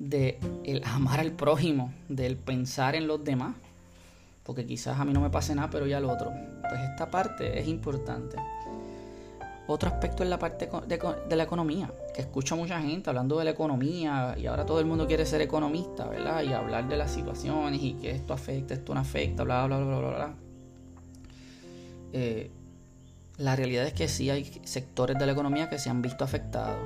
de 0.09 0.39
el 0.65 0.83
amar 0.85 1.21
al 1.21 1.33
prójimo, 1.33 1.93
del 2.09 2.37
pensar 2.37 2.95
en 2.95 3.07
los 3.07 3.23
demás 3.25 3.55
porque 4.45 4.67
quizás 4.67 5.01
a 5.01 5.05
mí 5.05 5.13
no 5.13 5.21
me 5.21 5.31
pase 5.31 5.55
nada, 5.55 5.71
pero 5.71 5.87
ya 5.87 5.97
al 5.97 6.05
otro. 6.05 6.31
Pues 6.69 6.81
esta 6.83 7.11
parte 7.11 7.59
es 7.59 7.67
importante. 7.67 8.37
Otro 9.67 9.89
aspecto 9.89 10.23
es 10.23 10.29
la 10.29 10.39
parte 10.39 10.69
de, 10.87 11.37
la 11.37 11.43
economía, 11.43 11.91
que 12.15 12.21
escucho 12.21 12.55
a 12.55 12.59
mucha 12.59 12.79
gente 12.83 13.09
hablando 13.09 13.39
de 13.39 13.47
la 13.47 13.53
economía 13.53 14.37
y 14.39 14.45
ahora 14.45 14.67
todo 14.67 14.79
el 14.79 14.85
mundo 14.85 15.07
quiere 15.07 15.25
ser 15.25 15.41
economista, 15.41 16.07
¿verdad? 16.07 16.43
Y 16.43 16.53
hablar 16.53 16.87
de 16.87 16.99
las 16.99 17.11
situaciones 17.11 17.83
y 17.83 17.95
que 17.95 18.11
esto 18.11 18.35
afecta, 18.35 18.75
esto 18.75 18.93
no 18.93 19.01
afecta, 19.01 19.43
bla, 19.43 19.67
bla, 19.67 19.79
bla, 19.79 19.99
bla, 19.99 20.11
bla. 20.11 20.35
Eh, 22.13 22.51
la 23.39 23.57
realidad 23.57 23.87
es 23.87 23.95
que 23.95 24.07
sí 24.07 24.29
hay 24.29 24.61
sectores 24.65 25.19
de 25.19 25.25
la 25.25 25.33
economía 25.33 25.71
que 25.71 25.79
se 25.79 25.89
han 25.89 26.03
visto 26.03 26.25
afectados, 26.25 26.77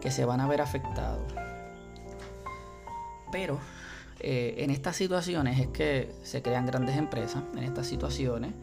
que 0.00 0.10
se 0.10 0.24
van 0.24 0.40
a 0.40 0.48
ver 0.48 0.60
afectados. 0.60 1.32
Pero 3.36 3.60
eh, 4.18 4.54
en 4.60 4.70
estas 4.70 4.96
situaciones 4.96 5.60
es 5.60 5.66
que 5.68 6.10
se 6.22 6.40
crean 6.40 6.64
grandes 6.64 6.96
empresas, 6.96 7.42
en 7.54 7.64
estas 7.64 7.86
situaciones 7.86 8.54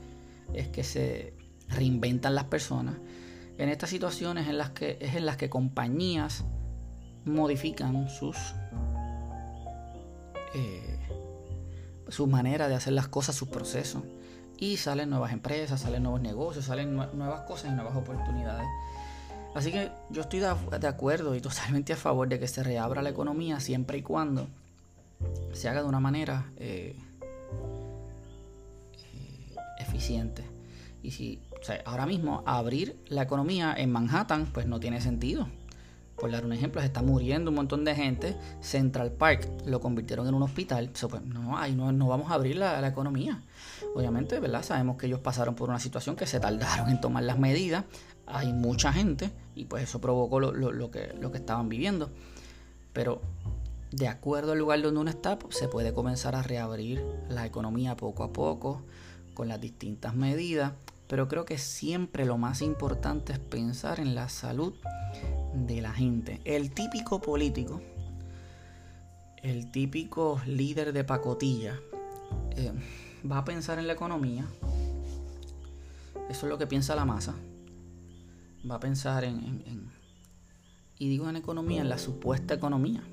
es 0.51 0.67
que 0.69 0.83
se 0.83 1.35
reinventan 1.69 2.33
las 2.33 2.45
personas, 2.45 2.95
en 3.59 3.69
estas 3.69 3.91
situaciones 3.91 4.47
en 4.47 4.57
las 4.57 4.71
que, 4.71 4.97
es 4.99 5.13
en 5.13 5.27
las 5.27 5.37
que 5.37 5.47
compañías 5.47 6.43
modifican 7.23 8.09
sus 8.09 8.35
eh, 10.55 10.99
su 12.09 12.25
manera 12.25 12.67
de 12.67 12.73
hacer 12.73 12.93
las 12.93 13.07
cosas, 13.07 13.35
sus 13.35 13.49
procesos. 13.49 14.01
Y 14.57 14.77
salen 14.77 15.11
nuevas 15.11 15.33
empresas, 15.33 15.81
salen 15.81 16.01
nuevos 16.01 16.21
negocios, 16.21 16.65
salen 16.65 16.95
nuevas 16.95 17.41
cosas 17.41 17.71
y 17.71 17.75
nuevas 17.75 17.95
oportunidades. 17.95 18.67
Así 19.53 19.71
que 19.71 19.91
yo 20.09 20.21
estoy 20.21 20.39
de 20.39 20.87
acuerdo 20.87 21.35
y 21.35 21.41
totalmente 21.41 21.93
a 21.93 21.95
favor 21.95 22.27
de 22.27 22.39
que 22.39 22.47
se 22.47 22.63
reabra 22.63 23.03
la 23.03 23.09
economía 23.09 23.59
siempre 23.59 23.99
y 23.99 24.01
cuando 24.01 24.47
se 25.53 25.69
haga 25.69 25.81
de 25.81 25.87
una 25.87 25.99
manera 25.99 26.51
eh, 26.57 26.95
eh, 28.93 29.55
eficiente. 29.79 30.43
Y 31.01 31.11
si 31.11 31.41
ahora 31.85 32.05
mismo 32.05 32.43
abrir 32.45 32.97
la 33.07 33.23
economía 33.23 33.73
en 33.77 33.91
Manhattan, 33.91 34.47
pues 34.47 34.67
no 34.67 34.79
tiene 34.79 35.01
sentido. 35.01 35.47
Por 36.15 36.31
dar 36.31 36.45
un 36.45 36.53
ejemplo, 36.53 36.79
se 36.79 36.87
está 36.87 37.01
muriendo 37.01 37.49
un 37.49 37.55
montón 37.55 37.83
de 37.83 37.95
gente. 37.95 38.37
Central 38.61 39.11
Park 39.11 39.49
lo 39.65 39.81
convirtieron 39.81 40.27
en 40.27 40.35
un 40.35 40.43
hospital. 40.43 40.91
pues, 41.09 41.21
no, 41.23 41.57
ahí 41.57 41.75
no, 41.75 41.91
no, 41.91 42.07
vamos 42.07 42.31
a 42.31 42.35
abrir 42.35 42.55
la, 42.55 42.87
economía. 42.87 43.41
Obviamente, 43.95 44.39
¿verdad? 44.39 44.63
Sabemos 44.63 44.97
que 44.97 45.07
ellos 45.07 45.19
pasaron 45.19 45.55
por 45.55 45.69
una 45.69 45.79
situación 45.79 46.15
que 46.15 46.27
se 46.27 46.39
tardaron 46.39 46.89
en 46.89 47.01
tomar 47.01 47.23
las 47.23 47.39
medidas. 47.39 47.85
Hay 48.25 48.53
mucha 48.53 48.93
gente 48.93 49.31
y 49.55 49.65
pues 49.65 49.83
eso 49.83 49.99
provocó 49.99 50.39
lo, 50.39 50.51
lo, 50.53 50.91
que, 50.91 51.13
lo 51.19 51.31
que 51.31 51.39
estaban 51.39 51.67
viviendo. 51.67 52.09
Pero 52.93 53.21
de 53.93 54.07
acuerdo 54.07 54.53
al 54.53 54.57
lugar 54.57 54.81
donde 54.81 54.99
uno 54.99 55.09
está, 55.11 55.37
pues, 55.37 55.55
se 55.55 55.67
puede 55.67 55.93
comenzar 55.93 56.35
a 56.35 56.41
reabrir 56.41 57.05
la 57.29 57.45
economía 57.45 57.95
poco 57.95 58.23
a 58.23 58.33
poco, 58.33 58.81
con 59.35 59.47
las 59.47 59.61
distintas 59.61 60.15
medidas. 60.15 60.73
Pero 61.07 61.27
creo 61.27 61.45
que 61.45 61.59
siempre 61.59 62.25
lo 62.25 62.39
más 62.39 62.63
importante 62.63 63.33
es 63.33 63.39
pensar 63.39 63.99
en 63.99 64.15
la 64.15 64.29
salud 64.29 64.73
de 65.53 65.79
la 65.81 65.93
gente. 65.93 66.41
El 66.43 66.71
típico 66.71 67.21
político, 67.21 67.81
el 69.43 69.69
típico 69.69 70.41
líder 70.47 70.91
de 70.91 71.03
pacotilla, 71.03 71.79
eh, 72.55 72.71
va 73.29 73.39
a 73.39 73.45
pensar 73.45 73.77
en 73.77 73.85
la 73.85 73.93
economía. 73.93 74.47
Eso 76.31 76.47
es 76.47 76.49
lo 76.49 76.57
que 76.57 76.65
piensa 76.65 76.95
la 76.95 77.05
masa. 77.05 77.35
Va 78.67 78.75
a 78.75 78.79
pensar 78.79 79.23
en 79.23 79.91
y 80.97 81.09
digo 81.09 81.29
en 81.29 81.35
economía, 81.35 81.81
en 81.81 81.89
la 81.89 81.97
supuesta 81.97 82.53
economía 82.53 83.03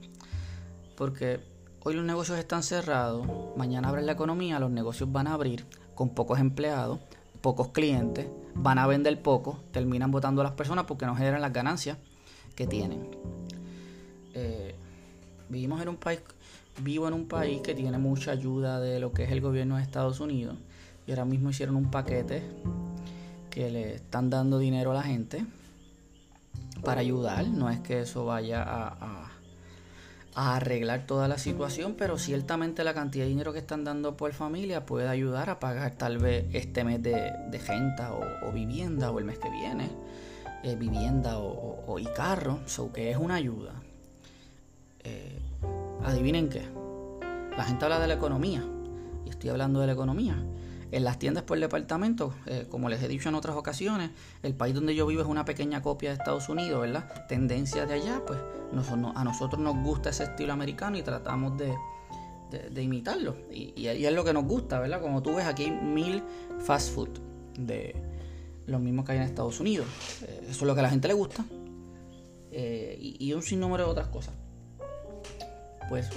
porque 1.01 1.41
hoy 1.83 1.95
los 1.95 2.05
negocios 2.05 2.39
están 2.39 2.63
cerrados, 2.63 3.27
mañana 3.57 3.89
abre 3.89 4.03
la 4.03 4.13
economía, 4.13 4.61
los 4.61 4.71
negocios 4.71 5.11
van 5.11 5.29
a 5.29 5.33
abrir 5.33 5.65
con 5.95 6.11
pocos 6.11 6.39
empleados, 6.39 6.99
pocos 7.41 7.69
clientes, 7.69 8.27
van 8.55 8.79
a 8.79 8.87
vender 8.87 9.23
poco, 9.23 9.61
terminan 9.73 10.11
votando 10.11 10.43
a 10.43 10.45
las 10.45 10.53
personas 10.53 10.85
porque 10.85 11.07
no 11.07 11.17
generan 11.17 11.41
las 11.41 11.55
ganancias 11.55 11.97
que 12.55 12.67
tienen. 12.67 13.09
Eh, 14.35 14.75
vivimos 15.49 15.81
en 15.81 15.89
un 15.89 15.97
país, 15.97 16.21
vivo 16.83 17.09
en 17.09 17.15
un 17.15 17.27
país 17.29 17.63
que 17.63 17.75
tiene 17.75 17.97
mucha 17.97 18.33
ayuda 18.33 18.79
de 18.79 19.01
lo 19.01 19.15
que 19.15 19.25
es 19.25 19.31
el 19.31 19.41
gobierno 19.41 19.79
de 19.79 19.83
Estados 19.83 20.21
Unidos 20.21 20.59
y 21.07 21.13
ahora 21.13 21.25
mismo 21.25 21.49
hicieron 21.49 21.77
un 21.77 21.91
paquete 21.91 22.43
que 23.49 23.71
le 23.71 23.95
están 23.95 24.29
dando 24.29 24.59
dinero 24.59 24.91
a 24.91 24.95
la 24.97 25.03
gente 25.03 25.47
para 26.85 27.01
ayudar, 27.01 27.49
no 27.49 27.71
es 27.71 27.81
que 27.81 28.01
eso 28.01 28.27
vaya 28.27 28.63
a 28.63 29.30
a 29.30 29.30
arreglar 30.35 31.07
toda 31.07 31.29
la 31.29 31.39
situación, 31.39 31.95
pero 31.99 32.19
ciertamente 32.19 32.85
la 32.85 32.95
cantidad 32.95 33.25
de 33.25 33.31
dinero 33.31 33.53
que 33.53 33.59
están 33.59 33.85
dando 33.85 34.17
por 34.17 34.33
familia 34.33 34.87
puede 34.87 35.09
ayudar 35.09 35.51
a 35.51 35.59
pagar 35.59 35.93
tal 35.97 36.19
vez 36.19 36.47
este 36.53 36.85
mes 36.85 37.03
de, 37.03 37.33
de 37.51 37.59
renta 37.59 38.13
o, 38.15 38.53
vivienda 38.53 39.11
o 39.11 39.19
el 39.19 39.25
mes 39.25 39.39
que 39.39 39.51
viene, 39.51 39.91
eh, 40.63 40.77
vivienda 40.77 41.39
o, 41.39 41.99
y 41.99 42.07
carro, 42.07 42.61
so 42.67 42.93
que 42.93 43.11
es 43.11 43.17
una 43.17 43.35
ayuda. 43.35 43.73
Eh, 45.03 45.39
adivinen 46.05 46.49
qué, 46.49 46.63
la 47.57 47.65
gente 47.65 47.85
habla 47.85 47.99
de 47.99 48.07
la 48.07 48.15
economía 48.15 48.65
y 49.27 49.31
estoy 49.31 49.51
hablando 49.51 49.81
de 49.81 49.87
la 49.87 49.93
economía. 49.93 50.37
En 50.93 51.05
las 51.05 51.19
tiendas 51.19 51.45
por 51.45 51.59
departamento, 51.61 52.35
eh, 52.47 52.67
como 52.69 52.89
les 52.89 53.03
he 53.03 53.09
dicho 53.09 53.29
en 53.29 53.37
otras 53.37 53.55
ocasiones, 53.57 54.11
el 54.43 54.55
país 54.55 54.75
donde 54.75 54.95
yo 54.95 55.07
vivo 55.07 55.23
es 55.23 55.29
una 55.29 55.45
pequeña 55.45 55.83
copia 55.83 56.11
de 56.11 56.17
Estados 56.17 56.49
Unidos, 56.49 56.81
¿verdad? 56.81 57.27
Tendencia 57.29 57.87
de 57.87 57.95
allá, 57.95 58.23
pues 58.27 58.41
a 59.15 59.25
nosotros 59.25 59.61
nos 59.61 59.77
gusta 59.77 60.11
ese 60.11 60.25
estilo 60.25 60.53
americano 60.53 60.97
y 60.97 61.03
tratamos 61.03 61.57
de, 61.57 61.75
imitarlo. 62.83 63.37
Y, 63.53 63.87
es 63.87 64.13
lo 64.13 64.25
que 64.25 64.33
nos 64.33 64.45
gusta, 64.45 64.81
¿verdad? 64.81 65.01
Como 65.01 65.23
tú 65.23 65.37
ves, 65.37 65.47
aquí 65.47 65.65
hay 65.65 65.71
mil 65.71 66.23
fast 66.59 66.93
food 66.93 67.11
de 67.57 67.95
los 68.67 68.81
mismos 68.81 69.05
que 69.05 69.13
hay 69.13 69.19
en 69.19 69.25
Estados 69.25 69.61
Unidos. 69.61 69.87
Eh, 70.23 70.41
eso 70.43 70.51
es 70.51 70.63
lo 70.63 70.75
que 70.75 70.81
a 70.81 70.85
la 70.85 70.91
gente 70.91 71.07
le 71.07 71.15
gusta. 71.15 71.45
Eh, 72.51 72.97
y, 73.01 73.29
y 73.29 73.33
un 73.33 73.43
sinnúmero 73.43 73.85
de 73.85 73.91
otras 73.91 74.09
cosas. 74.09 74.35
Pues 75.89 76.09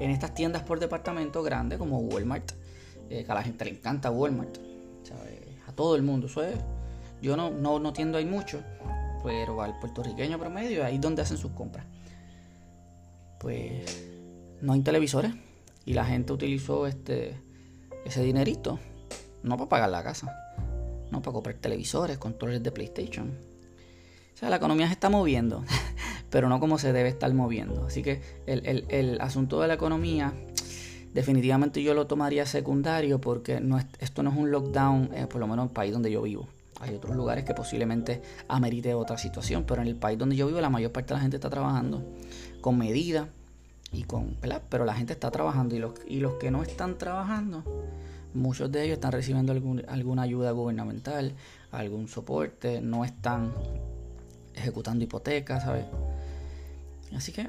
en 0.00 0.10
estas 0.10 0.34
tiendas 0.34 0.62
por 0.62 0.80
departamento 0.80 1.42
grandes 1.42 1.78
como 1.78 1.98
Walmart, 1.98 2.52
eh, 3.10 3.24
que 3.24 3.32
a 3.32 3.34
la 3.34 3.42
gente 3.42 3.64
le 3.64 3.72
encanta 3.72 4.10
Walmart. 4.10 4.58
A 5.66 5.72
todo 5.72 5.96
el 5.96 6.02
mundo. 6.02 6.26
Eso 6.26 6.42
es, 6.42 6.56
yo 7.22 7.36
no, 7.36 7.50
no, 7.50 7.78
no 7.78 7.92
tiendo 7.92 8.18
ahí 8.18 8.26
mucho, 8.26 8.62
pero 9.22 9.62
al 9.62 9.78
puertorriqueño 9.78 10.38
promedio, 10.38 10.84
ahí 10.84 10.96
es 10.96 11.00
donde 11.00 11.22
hacen 11.22 11.38
sus 11.38 11.52
compras. 11.52 11.86
Pues 13.40 14.04
no 14.60 14.74
hay 14.74 14.80
televisores 14.80 15.32
y 15.86 15.94
la 15.94 16.04
gente 16.04 16.32
utilizó 16.32 16.86
este 16.86 17.36
ese 18.04 18.22
dinerito 18.22 18.78
no 19.42 19.56
para 19.56 19.68
pagar 19.68 19.90
la 19.90 20.02
casa, 20.02 20.34
no 21.10 21.22
para 21.22 21.32
comprar 21.32 21.56
televisores, 21.56 22.18
controles 22.18 22.62
de 22.62 22.70
PlayStation. 22.70 23.38
O 24.34 24.36
sea, 24.36 24.50
la 24.50 24.56
economía 24.56 24.86
se 24.86 24.94
está 24.94 25.10
moviendo, 25.10 25.64
pero 26.30 26.48
no 26.48 26.60
como 26.60 26.78
se 26.78 26.92
debe 26.92 27.08
estar 27.08 27.32
moviendo. 27.32 27.86
Así 27.86 28.02
que 28.02 28.20
el, 28.46 28.86
el 28.88 29.20
asunto 29.20 29.60
de 29.60 29.68
la 29.68 29.74
economía 29.74 30.32
definitivamente 31.14 31.82
yo 31.82 31.94
lo 31.94 32.06
tomaría 32.06 32.44
secundario 32.44 33.20
porque 33.20 33.62
esto 34.00 34.22
no 34.22 34.30
es 34.30 34.36
un 34.36 34.50
lockdown, 34.50 35.10
eh, 35.14 35.26
por 35.26 35.40
lo 35.40 35.46
menos 35.46 35.64
en 35.64 35.68
el 35.68 35.74
país 35.74 35.92
donde 35.92 36.10
yo 36.10 36.22
vivo. 36.22 36.48
Hay 36.80 36.94
otros 36.94 37.16
lugares 37.16 37.44
que 37.44 37.54
posiblemente 37.54 38.20
amerite 38.48 38.92
otra 38.94 39.16
situación, 39.16 39.64
pero 39.66 39.80
en 39.80 39.88
el 39.88 39.94
país 39.94 40.18
donde 40.18 40.36
yo 40.36 40.46
vivo 40.46 40.60
la 40.60 40.68
mayor 40.68 40.92
parte 40.92 41.08
de 41.08 41.14
la 41.14 41.20
gente 41.20 41.36
está 41.36 41.48
trabajando 41.48 42.02
con 42.60 42.76
medidas 42.76 43.28
y 43.92 44.02
con, 44.02 44.36
Pero 44.68 44.84
la 44.84 44.94
gente 44.94 45.12
está 45.12 45.30
trabajando 45.30 45.76
y 45.76 45.78
los, 45.78 45.92
y 46.08 46.18
los 46.18 46.34
que 46.34 46.50
no 46.50 46.64
están 46.64 46.98
trabajando, 46.98 47.62
muchos 48.34 48.72
de 48.72 48.82
ellos 48.82 48.94
están 48.94 49.12
recibiendo 49.12 49.52
alguna 49.52 50.22
ayuda 50.22 50.50
gubernamental, 50.50 51.32
algún 51.70 52.08
soporte, 52.08 52.80
no 52.80 53.04
están 53.04 53.52
ejecutando 54.52 55.04
hipotecas, 55.04 55.62
¿sabes? 55.62 55.84
Así 57.14 57.30
que 57.30 57.46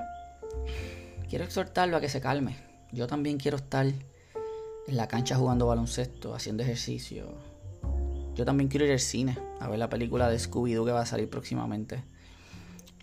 quiero 1.27 1.45
exhortarlo 1.45 1.98
a 1.98 2.01
que 2.01 2.10
se 2.10 2.22
calme, 2.22 2.57
yo 2.96 3.08
también 3.08 3.38
quiero 3.38 3.58
estar 3.58 3.86
en 3.86 4.98
la 4.98 5.08
cancha 5.08 5.36
jugando 5.36 5.68
baloncesto, 5.68 6.34
haciendo 6.34 6.64
ejercicio. 6.64 7.28
Yo 8.36 8.46
también 8.46 8.70
quiero 8.70 8.86
ir 8.86 8.92
al 8.92 9.00
cine 9.00 9.38
a 9.60 9.68
ver 9.68 9.80
la 9.80 9.90
película 9.90 10.30
de 10.30 10.38
Scooby-Doo 10.38 10.86
que 10.86 10.92
va 10.92 11.02
a 11.02 11.06
salir 11.06 11.30
próximamente. 11.30 12.04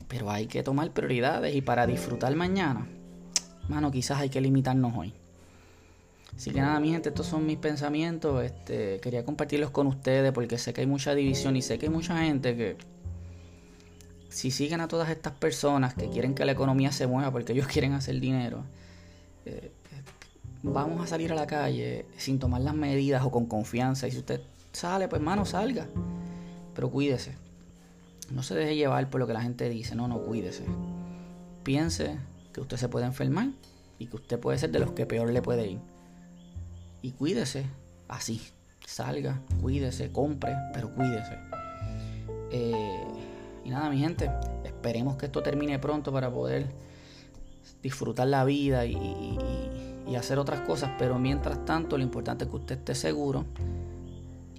Pero 0.08 0.30
hay 0.30 0.46
que 0.46 0.62
tomar 0.62 0.90
prioridades 0.92 1.54
y 1.54 1.60
para 1.60 1.86
disfrutar 1.86 2.34
mañana, 2.34 2.86
mano, 3.68 3.90
quizás 3.90 4.20
hay 4.20 4.30
que 4.30 4.40
limitarnos 4.40 4.96
hoy. 4.96 5.14
Así 6.36 6.50
que 6.50 6.60
nada, 6.60 6.80
mi 6.80 6.90
gente, 6.90 7.10
estos 7.10 7.26
son 7.26 7.46
mis 7.46 7.58
pensamientos. 7.58 8.42
Este, 8.42 8.98
quería 9.00 9.24
compartirlos 9.24 9.70
con 9.70 9.86
ustedes 9.86 10.32
porque 10.32 10.58
sé 10.58 10.72
que 10.72 10.80
hay 10.80 10.86
mucha 10.86 11.14
división 11.14 11.56
y 11.56 11.62
sé 11.62 11.78
que 11.78 11.86
hay 11.86 11.92
mucha 11.92 12.16
gente 12.18 12.56
que 12.56 12.76
si 14.28 14.50
siguen 14.50 14.80
a 14.80 14.88
todas 14.88 15.10
estas 15.10 15.34
personas 15.34 15.92
que 15.94 16.08
quieren 16.08 16.34
que 16.34 16.46
la 16.46 16.52
economía 16.52 16.90
se 16.90 17.06
mueva 17.06 17.30
porque 17.30 17.52
ellos 17.52 17.66
quieren 17.72 17.92
hacer 17.92 18.18
dinero, 18.18 18.64
eh, 19.44 19.72
vamos 20.62 21.02
a 21.02 21.06
salir 21.06 21.32
a 21.32 21.34
la 21.34 21.46
calle 21.46 22.06
sin 22.16 22.38
tomar 22.38 22.60
las 22.60 22.74
medidas 22.74 23.24
o 23.24 23.30
con 23.30 23.46
confianza. 23.46 24.06
Y 24.08 24.12
si 24.12 24.18
usted 24.18 24.40
sale, 24.72 25.08
pues 25.08 25.20
mano, 25.20 25.44
salga. 25.44 25.86
Pero 26.74 26.90
cuídese. 26.90 27.36
No 28.30 28.42
se 28.42 28.54
deje 28.54 28.76
llevar 28.76 29.10
por 29.10 29.20
lo 29.20 29.26
que 29.26 29.32
la 29.32 29.42
gente 29.42 29.68
dice. 29.68 29.94
No, 29.94 30.08
no, 30.08 30.22
cuídese. 30.22 30.64
Piense 31.62 32.18
que 32.52 32.60
usted 32.60 32.76
se 32.76 32.88
puede 32.88 33.06
enfermar 33.06 33.48
y 33.98 34.06
que 34.06 34.16
usted 34.16 34.38
puede 34.38 34.58
ser 34.58 34.70
de 34.70 34.78
los 34.78 34.92
que 34.92 35.06
peor 35.06 35.30
le 35.30 35.42
puede 35.42 35.68
ir. 35.68 35.78
Y 37.02 37.12
cuídese 37.12 37.66
así. 38.08 38.40
Salga, 38.86 39.40
cuídese, 39.60 40.10
compre, 40.10 40.56
pero 40.72 40.92
cuídese. 40.94 41.38
Eh, 42.50 43.04
y 43.64 43.70
nada, 43.70 43.88
mi 43.90 43.98
gente, 43.98 44.30
esperemos 44.64 45.16
que 45.16 45.26
esto 45.26 45.42
termine 45.42 45.78
pronto 45.78 46.12
para 46.12 46.30
poder 46.30 46.66
disfrutar 47.82 48.28
la 48.28 48.44
vida 48.44 48.84
y, 50.06 50.14
hacer 50.16 50.38
otras 50.38 50.60
cosas, 50.60 50.90
pero 50.98 51.18
mientras 51.18 51.64
tanto 51.64 51.96
lo 51.96 52.02
importante 52.02 52.44
es 52.44 52.50
que 52.50 52.56
usted 52.56 52.78
esté 52.78 52.94
seguro 52.94 53.44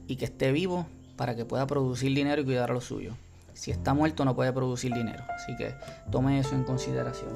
y 0.07 0.15
que 0.15 0.25
esté 0.25 0.51
vivo 0.51 0.85
para 1.15 1.35
que 1.35 1.45
pueda 1.45 1.65
producir 1.67 2.13
dinero 2.13 2.41
y 2.41 2.45
cuidar 2.45 2.71
a 2.71 2.73
lo 2.73 2.81
suyo. 2.81 3.15
Si 3.53 3.71
está 3.71 3.93
muerto 3.93 4.25
no 4.25 4.35
puede 4.35 4.51
producir 4.51 4.93
dinero, 4.93 5.23
así 5.35 5.55
que 5.55 5.75
tome 6.11 6.39
eso 6.39 6.55
en 6.55 6.63
consideración. 6.63 7.31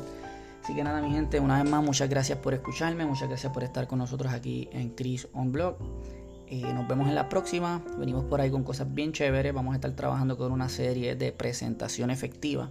Así 0.64 0.76
que 0.76 0.84
nada, 0.84 1.02
mi 1.02 1.12
gente, 1.12 1.40
una 1.40 1.62
vez 1.62 1.72
más, 1.72 1.84
muchas 1.84 2.10
gracias 2.10 2.40
por 2.40 2.54
escucharme, 2.54 3.06
muchas 3.06 3.30
gracias 3.30 3.54
por 3.54 3.64
estar 3.64 3.88
con 3.88 4.00
nosotros 4.00 4.34
aquí 4.34 4.68
en 4.74 4.90
Chris 4.90 5.28
On 5.34 5.52
Blog. 5.52 5.78
Eh, 6.50 6.74
nos 6.74 6.88
vemos 6.88 7.10
en 7.10 7.16
la 7.16 7.28
próxima. 7.28 7.82
Venimos 7.98 8.24
por 8.26 8.40
ahí 8.40 8.50
con 8.50 8.64
cosas 8.64 8.94
bien 8.94 9.12
chéveres. 9.12 9.54
Vamos 9.54 9.74
a 9.74 9.76
estar 9.76 9.92
trabajando 9.92 10.38
con 10.38 10.52
una 10.52 10.70
serie 10.70 11.16
de 11.16 11.34
presentación 11.34 12.10
efectiva, 12.10 12.70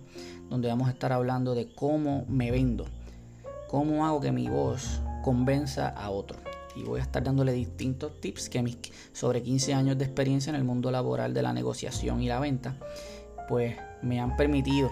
donde 0.48 0.68
vamos 0.68 0.88
a 0.88 0.92
estar 0.92 1.12
hablando 1.12 1.54
de 1.54 1.74
cómo 1.74 2.24
me 2.26 2.50
vendo, 2.50 2.86
cómo 3.68 4.06
hago 4.06 4.20
que 4.20 4.32
mi 4.32 4.48
voz 4.48 5.02
convenza 5.26 5.88
a 5.88 6.10
otro. 6.10 6.38
Y 6.76 6.84
voy 6.84 7.00
a 7.00 7.02
estar 7.02 7.20
dándole 7.20 7.52
distintos 7.52 8.20
tips 8.20 8.48
que 8.48 8.62
mis 8.62 8.78
sobre 9.12 9.42
15 9.42 9.74
años 9.74 9.98
de 9.98 10.04
experiencia 10.04 10.50
en 10.50 10.56
el 10.56 10.62
mundo 10.62 10.92
laboral 10.92 11.34
de 11.34 11.42
la 11.42 11.52
negociación 11.52 12.22
y 12.22 12.28
la 12.28 12.38
venta, 12.38 12.76
pues 13.48 13.74
me 14.02 14.20
han 14.20 14.36
permitido 14.36 14.88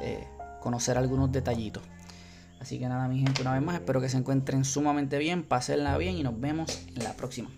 eh, 0.00 0.24
conocer 0.60 0.96
algunos 0.96 1.32
detallitos. 1.32 1.82
Así 2.60 2.78
que 2.78 2.86
nada, 2.86 3.08
mi 3.08 3.18
gente, 3.18 3.42
una 3.42 3.54
vez 3.54 3.62
más, 3.62 3.74
espero 3.74 4.00
que 4.00 4.08
se 4.08 4.18
encuentren 4.18 4.64
sumamente 4.64 5.18
bien, 5.18 5.42
pásenla 5.42 5.98
bien 5.98 6.16
y 6.16 6.22
nos 6.22 6.40
vemos 6.40 6.86
en 6.94 7.02
la 7.02 7.14
próxima. 7.14 7.50